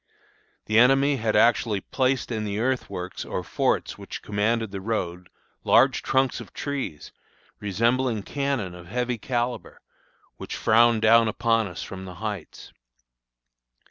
The 0.65 0.79
enemy 0.79 1.17
had 1.17 1.35
actually 1.35 1.79
placed 1.79 2.31
in 2.31 2.43
the 2.43 2.57
earthworks 2.57 3.23
or 3.23 3.43
forts 3.43 3.99
which 3.99 4.23
commanded 4.23 4.71
the 4.71 4.81
road, 4.81 5.29
large 5.63 6.01
trunks 6.01 6.39
of 6.39 6.53
trees, 6.55 7.11
resembling 7.59 8.23
cannon 8.23 8.73
of 8.73 8.87
heavy 8.87 9.19
calibre, 9.19 9.77
which 10.37 10.55
frowned 10.55 11.03
down 11.03 11.27
upon 11.27 11.67
us 11.67 11.83
from 11.83 12.05
the 12.05 12.15
heights. 12.15 12.73